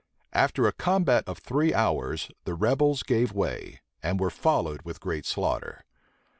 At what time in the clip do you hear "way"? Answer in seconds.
3.33-3.81